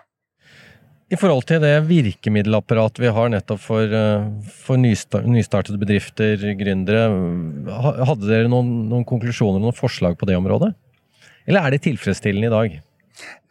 I 1.08 1.16
forhold 1.16 1.46
til 1.48 1.62
det 1.62 1.72
virkemiddelapparatet 1.88 3.00
vi 3.00 3.12
har 3.16 3.30
nettopp 3.32 3.62
for, 3.64 3.80
eh, 3.88 4.26
for 4.52 4.76
nystartede 4.76 5.80
bedrifter, 5.80 6.36
gründere, 6.60 7.06
hadde 8.04 8.28
dere 8.28 8.52
noen, 8.52 8.90
noen 8.90 9.08
konklusjoner, 9.08 9.64
noen 9.64 9.72
forslag 9.72 10.18
på 10.20 10.28
det 10.28 10.36
området? 10.36 10.74
Eller 11.48 11.64
er 11.64 11.70
det 11.72 11.86
tilfredsstillende 11.88 12.52
i 12.52 12.56
dag? 12.58 12.76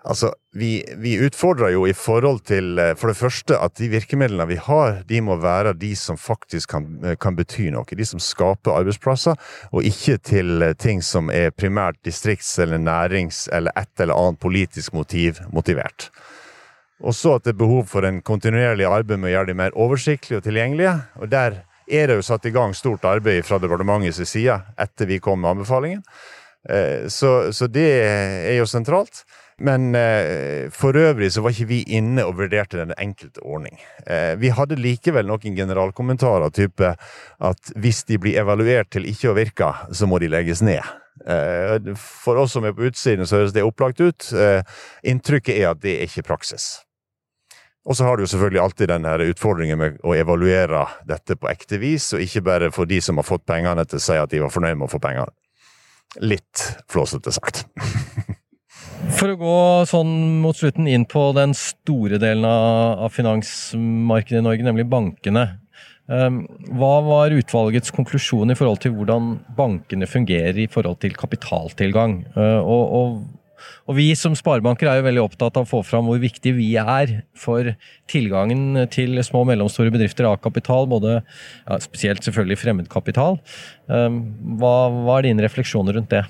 Altså, 0.07 0.29
vi, 0.55 0.85
vi, 0.95 1.17
utfordrer 1.19 1.73
jo 1.73 1.83
i 1.87 1.93
forhold 1.95 2.39
til 2.47 2.79
eh, 2.79 2.93
for 2.95 3.11
det 3.11 3.19
første 3.19 3.57
at 3.59 3.75
de 3.75 3.89
virkemidlene 3.91 4.45
vi 4.47 4.55
har, 4.63 5.01
de 5.09 5.19
må 5.21 5.35
være 5.43 5.73
de 5.75 5.89
som 5.99 6.15
faktisk 6.17 6.71
kan, 6.71 6.85
eh, 7.03 7.17
kan 7.19 7.35
bety 7.35 7.67
noe. 7.75 7.83
De 7.91 8.05
som 8.07 8.21
skaper 8.23 8.77
arbeidsplasser, 8.77 9.35
og 9.75 9.87
ikke 9.89 10.15
til 10.23 10.63
eh, 10.63 10.75
ting 10.79 11.01
som 11.03 11.27
er 11.33 11.51
primært 11.51 11.99
distrikts- 12.07 12.55
eller 12.63 12.79
nærings- 12.79 13.49
eller 13.51 13.75
et 13.75 13.99
eller 13.99 14.15
annet 14.15 14.39
politisk 14.39 14.95
motiv 14.95 15.41
motivert. 15.51 16.07
Og 17.03 17.13
så 17.13 17.35
at 17.35 17.43
det 17.43 17.57
er 17.57 17.65
behov 17.65 17.89
for 17.91 18.07
en 18.07 18.21
kontinuerlig 18.25 18.87
arbeid 18.87 19.19
med 19.19 19.29
å 19.29 19.33
gjøre 19.35 19.51
de 19.51 19.57
mer 19.59 19.75
oversiktlige 19.75 20.39
og 20.39 20.45
tilgjengelige. 20.47 20.95
og 21.19 21.31
der 21.31 21.63
er 21.87 22.07
det 22.07 22.15
jo 22.15 22.21
satt 22.21 22.45
i 22.45 22.51
gang 22.51 22.73
stort 22.75 23.03
arbeid 23.05 23.43
fra 23.43 23.59
departementets 23.59 24.23
side 24.29 24.55
etter 24.79 25.05
vi 25.05 25.19
kom 25.19 25.39
med 25.39 25.49
anbefalingen. 25.49 26.01
Så, 27.07 27.53
så 27.53 27.67
det 27.71 27.87
er 28.03 28.57
jo 28.57 28.65
sentralt. 28.67 29.23
Men 29.57 29.95
eh, 29.95 30.69
for 30.69 30.93
øvrig 30.93 31.31
så 31.33 31.41
var 31.41 31.53
ikke 31.53 31.69
vi 31.71 31.79
inne 31.97 32.27
og 32.27 32.35
vurderte 32.37 32.77
den 32.77 32.93
enkelte 32.93 33.41
ordning. 33.41 33.79
Eh, 34.05 34.35
vi 34.37 34.51
hadde 34.53 34.77
likevel 34.77 35.25
noen 35.25 35.57
generalkommentarer 35.57 36.53
type 36.53 36.91
at 37.39 37.71
hvis 37.73 38.03
de 38.05 38.19
blir 38.21 38.37
evaluert 38.37 38.91
til 38.93 39.07
ikke 39.09 39.31
å 39.31 39.37
virke, 39.37 39.71
så 39.89 40.09
må 40.09 40.21
de 40.21 40.29
legges 40.29 40.61
ned. 40.61 40.85
Eh, 41.25 41.93
for 41.97 42.37
oss 42.37 42.53
som 42.53 42.67
er 42.69 42.75
på 42.77 42.85
utsiden, 42.85 43.25
så 43.25 43.41
høres 43.41 43.55
det 43.55 43.65
opplagt 43.65 44.01
ut. 44.03 44.29
Eh, 44.33 44.61
inntrykket 45.09 45.57
er 45.57 45.71
at 45.71 45.81
det 45.81 45.97
er 45.97 46.05
ikke 46.05 46.27
praksis. 46.29 46.83
Og 47.87 47.97
så 47.97 48.05
har 48.05 48.17
du 48.17 48.25
jo 48.25 48.29
selvfølgelig 48.29 48.61
alltid 48.61 48.91
den 48.91 49.05
utfordringen 49.31 49.79
med 49.79 50.01
å 50.03 50.13
evaluere 50.13 50.85
dette 51.07 51.37
på 51.39 51.49
ekte 51.49 51.79
vis, 51.81 52.11
og 52.13 52.21
ikke 52.21 52.43
bare 52.45 52.69
for 52.75 52.85
de 52.85 52.99
som 53.01 53.17
har 53.17 53.25
fått 53.25 53.47
pengene, 53.47 53.87
til 53.87 53.97
å 53.97 54.03
si 54.03 54.17
at 54.19 54.29
de 54.29 54.43
var 54.43 54.53
fornøyd 54.53 54.75
med 54.75 54.89
å 54.89 54.91
få 54.91 54.99
pengene. 55.01 55.31
Litt 56.21 56.67
flåsete 56.91 57.33
sagt. 57.33 57.65
For 58.97 59.29
å 59.29 59.37
gå 59.39 59.57
sånn 59.89 60.11
mot 60.41 60.57
slutten 60.57 60.87
inn 60.89 61.05
på 61.09 61.29
den 61.37 61.53
store 61.57 62.17
delen 62.21 62.45
av 62.47 63.13
finansmarkedet 63.13 64.41
i 64.41 64.45
Norge, 64.45 64.65
nemlig 64.65 64.87
bankene. 64.89 65.45
Ehm, 66.07 66.45
hva 66.79 66.93
var 67.03 67.35
utvalgets 67.35 67.91
konklusjon 67.93 68.53
i 68.53 68.55
forhold 68.57 68.81
til 68.83 68.95
hvordan 68.95 69.33
bankene 69.57 70.07
fungerer 70.09 70.57
i 70.63 70.69
forhold 70.71 71.01
til 71.03 71.17
kapitaltilgang? 71.19 72.21
Eh, 72.31 72.61
og, 72.61 72.95
og, 72.99 73.67
og 73.85 73.99
vi 73.99 74.07
som 74.17 74.35
sparebanker 74.37 74.89
er 74.89 75.01
jo 75.01 75.07
veldig 75.09 75.25
opptatt 75.25 75.59
av 75.59 75.67
å 75.67 75.69
få 75.69 75.83
fram 75.85 76.07
hvor 76.07 76.21
viktig 76.23 76.55
vi 76.57 76.71
er 76.79 77.19
for 77.37 77.73
tilgangen 78.09 78.87
til 78.93 79.19
små 79.25 79.43
og 79.43 79.51
mellomstore 79.51 79.93
bedrifter 79.93 80.29
av 80.29 80.39
kapital, 80.41 80.87
både, 80.89 81.19
ja, 81.67 81.79
spesielt 81.83 82.25
selvfølgelig 82.25 82.63
fremmedkapital. 82.63 83.39
Ehm, 83.91 84.21
hva, 84.57 84.75
hva 85.03 85.19
er 85.19 85.29
dine 85.29 85.45
refleksjoner 85.45 85.99
rundt 85.99 86.13
det? 86.15 86.25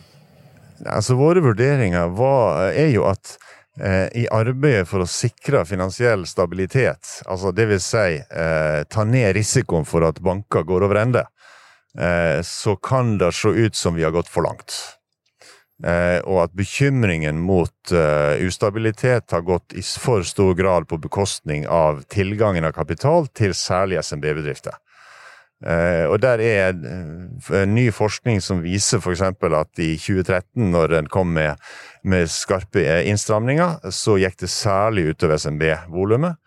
Altså, 0.86 1.18
våre 1.18 1.42
vurderinger 1.42 2.12
var, 2.18 2.72
er 2.72 2.92
jo 2.94 3.08
at 3.10 3.38
eh, 3.82 4.08
i 4.24 4.28
arbeidet 4.34 4.88
for 4.90 5.04
å 5.04 5.10
sikre 5.10 5.64
finansiell 5.66 6.28
stabilitet, 6.30 7.22
altså 7.26 7.54
vil 7.56 7.82
si 7.82 8.20
eh, 8.20 8.84
ta 8.90 9.08
ned 9.08 9.34
risikoen 9.38 9.88
for 9.88 10.06
at 10.08 10.22
banker 10.22 10.68
går 10.68 10.86
over 10.86 11.02
ende, 11.02 11.26
eh, 11.98 12.44
så 12.46 12.76
kan 12.76 13.18
det 13.18 13.34
se 13.34 13.50
ut 13.50 13.76
som 13.76 13.98
vi 13.98 14.06
har 14.06 14.16
gått 14.16 14.30
for 14.30 14.46
langt. 14.46 14.78
Eh, 15.86 16.20
og 16.26 16.42
at 16.42 16.54
bekymringen 16.58 17.38
mot 17.38 17.92
uh, 17.94 18.34
ustabilitet 18.42 19.30
har 19.30 19.44
gått 19.46 19.76
i 19.78 19.84
for 19.86 20.26
stor 20.26 20.56
grad 20.58 20.88
på 20.90 20.98
bekostning 20.98 21.68
av 21.70 22.02
tilgangen 22.10 22.66
av 22.66 22.74
kapital 22.74 23.30
til 23.30 23.54
særlig 23.54 24.00
SMB-bedrifter. 24.02 24.74
Uh, 25.66 26.06
og 26.12 26.20
der 26.22 26.42
er 26.46 26.76
uh, 26.78 27.64
ny 27.66 27.88
forskning 27.90 28.38
som 28.46 28.60
viser 28.62 29.02
f.eks. 29.02 29.24
at 29.26 29.82
i 29.82 29.96
2013, 29.98 30.70
når 30.70 30.94
en 31.00 31.10
kom 31.10 31.32
med, 31.34 31.58
med 32.06 32.30
skarpe 32.30 32.84
eh, 32.84 33.08
innstramninger, 33.10 33.90
så 33.90 34.20
gikk 34.22 34.38
det 34.44 34.52
særlig 34.54 35.08
utover 35.10 35.42
SMB-volumet. 35.42 36.38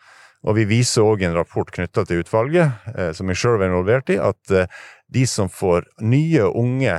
Og 0.47 0.57
vi 0.57 0.65
viser 0.65 1.05
òg 1.05 1.27
en 1.27 1.35
rapport 1.37 1.69
knytta 1.69 2.07
til 2.09 2.23
utvalget, 2.23 2.87
som 3.13 3.29
jeg 3.29 3.37
sjøl 3.37 3.59
var 3.61 3.69
involvert 3.69 4.09
i, 4.09 4.17
at 4.17 4.71
de 5.13 5.25
som 5.29 5.51
får 5.53 5.85
nye, 6.01 6.47
unge 6.57 6.95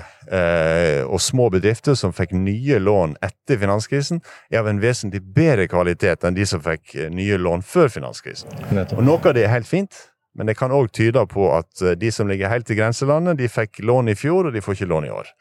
og 1.10 1.18
små 1.26 1.48
bedrifter 1.50 1.98
som 1.98 2.14
fikk 2.14 2.36
nye 2.38 2.78
lån 2.78 3.16
etter 3.26 3.58
finanskrisen, 3.64 4.22
er 4.54 4.62
av 4.62 4.70
en 4.70 4.84
vesentlig 4.84 5.24
bedre 5.34 5.66
kvalitet 5.74 6.22
enn 6.22 6.38
de 6.38 6.46
som 6.46 6.62
fikk 6.62 6.94
nye 7.10 7.42
lån 7.42 7.66
før 7.66 7.90
finanskrisen. 7.90 8.54
Og 8.94 9.02
noe 9.02 9.18
av 9.26 9.34
det 9.34 9.48
er 9.48 9.56
helt 9.56 9.72
fint. 9.74 9.98
Men 10.38 10.48
det 10.48 10.58
kan 10.60 10.72
òg 10.72 10.92
tyde 10.96 11.24
på 11.28 11.50
at 11.56 11.82
eh, 11.84 11.98
de 12.00 12.12
som 12.12 12.30
ligger 12.30 12.52
helt 12.52 12.70
i 12.72 12.80
grenselandet, 12.80 13.40
de 13.40 13.52
fikk 13.52 13.82
lån 13.84 14.12
i 14.12 14.18
fjor, 14.18 14.48
og 14.48 14.56
de 14.56 14.64
får 14.64 14.80
ikke 14.80 14.92
lån 14.92 15.08
i 15.10 15.12
år. 15.12 15.32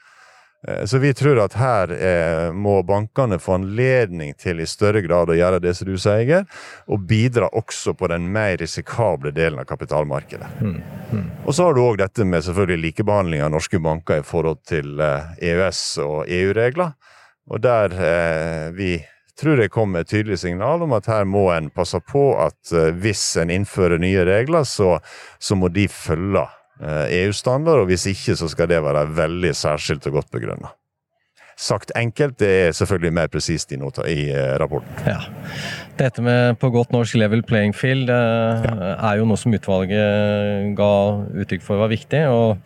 Eh, 0.67 0.81
så 0.91 0.99
vi 0.99 1.13
tror 1.15 1.39
at 1.45 1.55
her 1.61 1.93
eh, 1.95 2.47
må 2.53 2.81
bankene 2.87 3.39
få 3.39 3.55
anledning 3.61 4.35
til 4.41 4.61
i 4.61 4.67
større 4.67 5.05
grad 5.05 5.31
å 5.31 5.37
gjøre 5.39 5.61
det 5.63 5.77
som 5.79 5.87
du 5.87 5.95
sier, 6.01 6.43
og 6.91 7.07
bidra 7.11 7.53
også 7.61 7.95
på 7.95 8.11
den 8.11 8.27
mer 8.35 8.57
risikable 8.59 9.31
delen 9.37 9.63
av 9.63 9.71
kapitalmarkedet. 9.71 10.51
Mm. 10.59 10.81
Mm. 11.13 11.29
Og 11.45 11.55
så 11.55 11.69
har 11.69 11.79
du 11.79 11.85
òg 11.85 12.03
dette 12.03 12.27
med 12.27 12.43
selvfølgelig 12.47 12.89
likebehandling 12.89 13.47
av 13.47 13.55
norske 13.55 13.79
banker 13.83 14.25
i 14.25 14.27
forhold 14.27 14.65
til 14.67 14.99
EØS 14.99 15.85
og 16.03 16.27
EU-regler. 16.27 16.93
Og 17.51 17.63
der 17.63 17.95
vi 18.77 18.93
tror 19.39 19.61
jeg 19.63 19.73
kom 19.73 19.93
med 19.95 20.07
et 20.07 20.13
tydelig 20.13 20.41
signal 20.43 20.85
om 20.87 20.95
at 20.97 21.09
her 21.11 21.27
må 21.29 21.49
en 21.55 21.71
passe 21.75 21.99
på 22.11 22.33
at 22.41 22.73
uh, 22.75 22.91
hvis 23.03 23.23
en 23.41 23.53
innfører 23.53 24.01
nye 24.03 24.25
regler, 24.29 24.67
så, 24.69 24.99
så 25.39 25.59
må 25.59 25.71
de 25.73 25.87
følge 25.91 26.45
uh, 26.47 27.07
EU-standard, 27.07 27.85
og 27.85 27.91
hvis 27.91 28.09
ikke 28.11 28.37
så 28.39 28.51
skal 28.51 28.71
det 28.71 28.83
være 28.85 29.09
veldig 29.17 29.55
særskilt 29.57 30.09
og 30.11 30.21
godt 30.21 30.31
begrunna. 30.35 30.75
Sagt 31.61 31.93
enkelt, 31.99 32.39
det 32.41 32.49
er 32.49 32.73
selvfølgelig 32.73 33.13
mer 33.19 33.29
presist 33.29 33.73
i, 33.75 33.77
i 33.77 34.21
uh, 34.33 34.55
rapporten. 34.63 35.03
Ja. 35.05 35.19
Dette 36.01 36.25
med 36.25 36.57
på 36.63 36.71
godt 36.73 36.95
norsk 36.97 37.19
level 37.21 37.45
playing 37.45 37.77
field 37.77 38.09
ja. 38.09 38.95
er 38.97 39.21
jo 39.21 39.29
noe 39.29 39.41
som 39.41 39.53
utvalget 39.53 40.73
ga 40.79 40.93
uttrykk 41.43 41.67
for 41.67 41.83
var 41.83 41.93
viktig. 41.93 42.25
og 42.33 42.57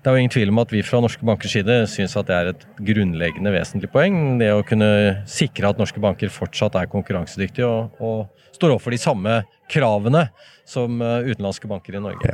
det 0.00 0.08
er 0.08 0.16
jo 0.16 0.20
ingen 0.22 0.32
tvil 0.32 0.50
om 0.52 0.60
at 0.62 0.70
vi 0.72 0.80
fra 0.84 0.98
norske 1.04 1.26
bankers 1.28 1.52
side 1.52 1.74
syns 1.92 2.14
at 2.16 2.28
det 2.30 2.36
er 2.36 2.50
et 2.54 2.62
grunnleggende 2.88 3.52
vesentlig 3.52 3.90
poeng. 3.92 4.38
Det 4.40 4.48
å 4.54 4.62
kunne 4.64 4.88
sikre 5.28 5.68
at 5.68 5.80
norske 5.80 6.00
banker 6.00 6.32
fortsatt 6.32 6.78
er 6.80 6.88
konkurransedyktige 6.88 7.68
og, 7.68 8.00
og 8.00 8.54
står 8.56 8.72
overfor 8.72 8.96
de 8.96 9.00
samme 9.02 9.34
kravene 9.70 10.24
som 10.68 11.02
eh, 11.04 11.28
utenlandske 11.28 11.68
banker 11.68 11.98
i 11.98 12.02
Norge. 12.06 12.32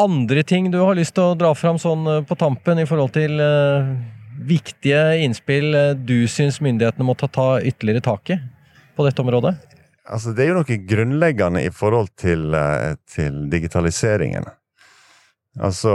Andre 0.00 0.44
ting 0.46 0.70
du 0.70 0.78
har 0.78 0.94
lyst 0.94 1.16
til 1.18 1.32
å 1.32 1.38
dra 1.38 1.50
fram 1.58 1.80
sånn 1.82 2.06
eh, 2.06 2.22
på 2.28 2.38
tampen 2.38 2.78
i 2.78 2.86
forhold 2.86 3.16
til 3.18 3.42
uh, 3.42 3.90
viktige 4.46 5.02
innspill 5.24 5.74
du 6.06 6.22
syns 6.30 6.60
myndighetene 6.62 7.08
må 7.08 7.18
ta, 7.18 7.26
ta 7.26 7.48
ytterligere 7.58 8.06
tak 8.06 8.30
i 8.30 8.38
på 8.94 9.08
dette 9.08 9.26
området? 9.26 9.56
Altså, 10.10 10.30
det 10.34 10.46
er 10.46 10.52
jo 10.52 10.62
noe 10.62 10.78
grunnleggende 10.86 11.66
i 11.66 11.74
forhold 11.74 12.14
til, 12.18 12.54
til 13.10 13.44
digitaliseringen. 13.50 14.46
Altså, 15.60 15.92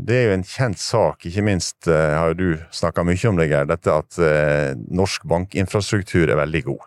Det 0.00 0.14
er 0.14 0.28
jo 0.28 0.34
en 0.36 0.46
kjent 0.46 0.78
sak, 0.78 1.26
ikke 1.26 1.42
minst 1.42 1.88
uh, 1.90 2.14
har 2.14 2.36
du 2.38 2.60
snakka 2.74 3.02
mye 3.06 3.30
om 3.30 3.38
det, 3.40 3.48
Geir, 3.50 3.66
dette 3.66 3.90
at 3.90 4.18
eh, 4.22 4.76
norsk 4.94 5.26
bankinfrastruktur 5.28 6.30
er 6.30 6.38
veldig 6.38 6.62
god. 6.68 6.84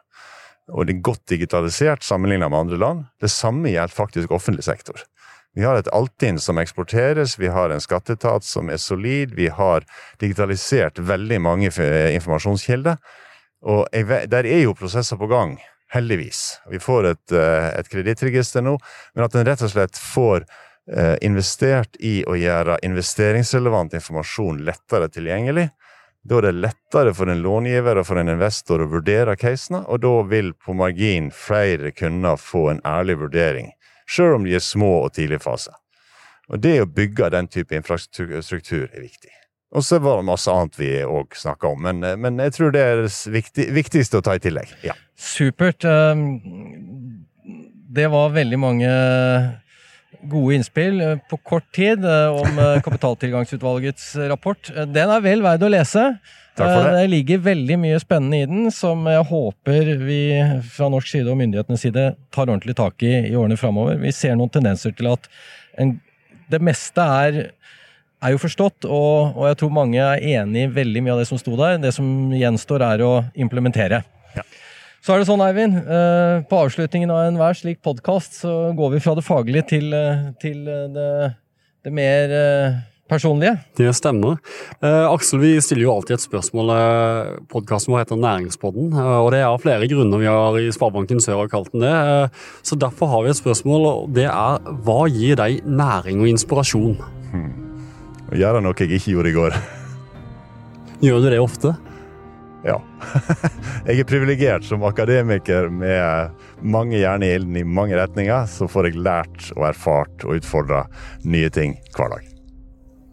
Og 0.71 0.87
det 0.87 0.95
er 0.95 1.03
godt 1.03 1.25
digitalisert 1.27 2.05
sammenlignet 2.07 2.51
med 2.53 2.59
andre 2.61 2.79
land. 2.79 3.01
Det 3.19 3.31
samme 3.33 3.73
gjelder 3.73 3.95
faktisk 3.95 4.31
offentlig 4.31 4.63
sektor. 4.63 5.03
Vi 5.57 5.65
har 5.67 5.75
et 5.75 5.89
Altinn 5.91 6.39
som 6.39 6.61
eksporteres, 6.61 7.35
vi 7.35 7.51
har 7.51 7.73
en 7.73 7.83
skatteetat 7.83 8.47
som 8.47 8.71
er 8.71 8.79
solid, 8.79 9.35
vi 9.35 9.49
har 9.51 9.83
digitalisert 10.23 11.01
veldig 11.03 11.41
mange 11.43 11.73
eh, 11.75 12.15
informasjonskilder. 12.15 12.95
Og 13.67 13.83
der 14.31 14.47
er 14.47 14.63
jo 14.63 14.77
prosesser 14.77 15.19
på 15.19 15.27
gang, 15.29 15.57
heldigvis. 15.91 16.61
Vi 16.71 16.79
får 16.81 17.11
et, 17.11 17.33
et 17.35 17.89
kredittregister 17.91 18.63
nå, 18.63 18.79
men 19.13 19.27
at 19.27 19.35
en 19.35 19.45
rett 19.45 19.61
og 19.67 19.69
slett 19.69 19.99
får 19.99 20.47
Eh, 20.47 20.70
investert 21.23 21.95
i 22.03 22.17
å 22.27 22.35
gjøre 22.35 22.81
investeringsrelevant 22.83 23.93
informasjon 23.95 24.57
lettere 24.67 25.07
tilgjengelig. 25.07 25.69
Da 26.21 26.37
er 26.37 26.49
det 26.49 26.57
lettere 26.59 27.13
for 27.17 27.31
en 27.31 27.41
långiver 27.41 27.97
og 27.97 28.05
for 28.05 28.21
en 28.21 28.29
investor 28.29 28.83
å 28.83 28.89
vurdere 28.91 29.37
casene, 29.39 29.81
og 29.87 30.03
da 30.03 30.13
vil 30.29 30.51
på 30.53 30.75
margin 30.77 31.31
flere 31.33 31.93
kunne 31.95 32.35
få 32.37 32.67
en 32.75 32.81
ærlig 32.85 33.17
vurdering, 33.23 33.71
sjøl 34.05 34.37
om 34.37 34.45
de 34.45 34.57
er 34.59 34.65
små 34.65 34.91
og 35.07 35.15
tidlig 35.17 35.41
fase. 35.41 35.73
Og 36.51 36.61
det 36.61 36.81
å 36.83 36.89
bygge 36.89 37.31
den 37.33 37.47
type 37.49 37.73
infrastruktur 37.77 38.85
er 38.91 39.01
viktig. 39.01 39.31
Og 39.71 39.85
så 39.87 40.01
var 40.03 40.19
det 40.19 40.27
masse 40.27 40.51
annet 40.51 40.75
vi 40.77 40.89
òg 41.07 41.35
snakka 41.39 41.71
om, 41.71 41.85
men, 41.87 42.03
men, 42.19 42.39
jeg 42.43 42.57
tror 42.57 42.73
det 42.75 42.81
er 42.83 43.05
viktig, 43.07 43.69
viktigste 43.71 44.19
å 44.19 44.25
ta 44.25 44.35
i 44.35 44.43
tillegg. 44.43 44.73
Ja. 44.83 44.97
Supert. 45.15 45.87
Ehm, 45.87 46.41
det 47.91 48.09
var 48.11 48.35
veldig 48.35 48.59
mange 48.59 48.89
gode 50.31 50.57
innspill 50.57 51.01
på 51.29 51.39
kort 51.47 51.67
tid 51.75 52.05
om 52.05 52.59
kapitaltilgangsutvalgets 52.85 54.13
rapport. 54.29 54.71
Den 54.91 55.11
er 55.15 55.23
vel 55.23 55.43
verd 55.45 55.63
å 55.65 55.71
lese. 55.71 56.05
Takk 56.57 56.67
for 56.67 56.85
det. 56.89 56.95
Det 56.99 57.11
ligger 57.13 57.43
veldig 57.45 57.77
mye 57.79 57.99
spennende 58.01 58.41
i 58.41 58.47
den, 58.49 58.71
som 58.75 59.05
jeg 59.07 59.23
håper 59.29 59.91
vi 60.03 60.21
fra 60.73 60.89
norsk 60.91 61.13
side 61.13 61.31
og 61.31 61.39
myndighetenes 61.39 61.85
side 61.85 62.05
tar 62.33 62.49
ordentlig 62.49 62.75
tak 62.77 63.03
i 63.07 63.13
i 63.29 63.35
årene 63.39 63.59
framover. 63.59 63.99
Vi 64.01 64.11
ser 64.15 64.35
noen 64.35 64.51
tendenser 64.51 64.95
til 64.97 65.13
at 65.13 65.29
en, 65.79 65.95
det 66.51 66.59
meste 66.63 67.05
er, 67.23 67.39
er 68.21 68.33
jo 68.35 68.41
forstått, 68.41 68.83
og, 68.89 69.37
og, 69.37 69.45
jeg 69.47 69.61
tror 69.61 69.75
mange 69.79 70.01
er 70.03 70.25
enig 70.41 70.67
i 70.67 70.73
veldig 70.75 71.05
mye 71.05 71.15
av 71.15 71.23
det 71.23 71.29
som 71.31 71.39
sto 71.39 71.55
der. 71.59 71.79
Det 71.81 71.93
som 71.95 72.33
gjenstår, 72.35 72.83
er 72.89 73.05
å 73.07 73.13
implementere. 73.47 74.03
Ja. 74.35 74.45
Så 75.01 75.15
er 75.15 75.21
det 75.21 75.25
sånn, 75.25 75.41
Eivind, 75.41 75.79
eh, 75.81 76.43
på 76.45 76.57
avslutningen 76.61 77.09
av 77.09 77.23
enhver 77.25 77.55
slik 77.57 77.79
podkast 77.81 78.35
så 78.43 78.51
går 78.77 78.91
vi 78.93 78.99
fra 79.01 79.15
det 79.17 79.23
faglige 79.25 79.63
til, 79.71 79.87
eh, 79.97 80.27
til 80.37 80.59
det, 80.93 81.33
det 81.81 81.93
mer 81.97 82.29
eh, 82.29 82.75
personlige. 83.09 83.55
Det 83.79 83.89
stemmer. 83.97 84.37
Eh, 84.77 85.07
Aksel, 85.09 85.41
vi 85.41 85.55
stiller 85.57 85.87
jo 85.87 85.95
alltid 85.95 86.19
et 86.19 86.27
spørsmål. 86.27 86.69
Eh, 86.75 87.33
Podkasten 87.49 87.95
vår 87.95 88.03
heter 88.03 88.21
Næringspodden, 88.21 88.93
eh, 88.93 89.17
og 89.25 89.31
det 89.33 89.41
er 89.41 89.49
av 89.49 89.57
flere 89.65 89.89
grunner 89.89 90.21
vi 90.21 90.29
har 90.29 90.61
i 90.61 90.69
Sparebanken 90.69 91.17
Sør 91.17 91.41
har 91.41 91.49
kalt 91.49 91.73
den 91.73 91.81
det. 91.81 91.97
Eh, 91.97 92.41
så 92.61 92.77
derfor 92.77 93.09
har 93.09 93.25
vi 93.25 93.33
et 93.33 93.41
spørsmål, 93.41 93.87
og 93.89 94.13
det 94.13 94.29
er 94.29 94.61
hva 94.85 95.01
gir 95.09 95.41
deg 95.41 95.65
næring 95.65 96.21
og 96.21 96.29
inspirasjon? 96.29 96.99
Gjør 98.37 98.53
det 98.53 98.67
noe 98.69 98.77
jeg 98.77 99.01
ikke 99.01 99.17
gjorde 99.17 99.33
i 99.33 99.39
går. 99.41 99.57
Gjør 101.01 101.25
du 101.25 101.33
det 101.33 101.41
ofte? 101.41 101.73
Ja. 102.65 102.77
jeg 103.87 104.03
er 104.03 104.07
privilegert 104.09 104.65
som 104.67 104.83
akademiker 104.85 105.69
med 105.73 106.35
mange 106.61 106.99
jern 107.01 107.25
i 107.25 107.31
ilden 107.35 107.57
i 107.57 107.65
mange 107.65 107.97
retninger. 107.97 108.45
Så 108.49 108.69
får 108.71 108.91
jeg 108.91 109.01
lært 109.01 109.49
og 109.55 109.65
erfart 109.71 110.27
og 110.27 110.41
utfordra 110.41 110.85
nye 111.25 111.49
ting 111.53 111.77
hver 111.95 112.13
dag. 112.17 112.27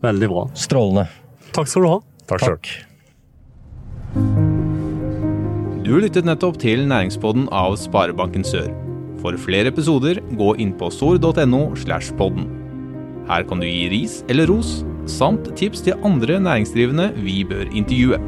Veldig 0.04 0.28
bra. 0.30 0.44
Strålende. 0.58 1.08
Takk 1.56 1.70
skal 1.70 1.86
du 1.86 1.90
ha. 1.94 1.98
Takk 2.28 2.44
sjøl. 2.44 2.60
Du 5.88 5.94
lyttet 5.96 6.26
nettopp 6.28 6.58
til 6.60 6.84
Næringspodden 6.84 7.48
av 7.54 7.78
Sparebanken 7.80 8.44
Sør. 8.44 8.68
For 9.22 9.34
flere 9.40 9.72
episoder, 9.72 10.20
gå 10.38 10.52
inn 10.62 10.74
på 10.78 10.90
sor.no 10.94 11.62
slash 11.80 12.12
podden. 12.20 12.46
Her 13.28 13.44
kan 13.48 13.60
du 13.60 13.66
gi 13.66 13.88
ris 13.92 14.20
eller 14.28 14.48
ros, 14.52 14.82
samt 15.08 15.48
tips 15.58 15.82
til 15.88 15.98
andre 16.06 16.38
næringsdrivende 16.44 17.10
vi 17.24 17.40
bør 17.48 17.72
intervjue. 17.72 18.20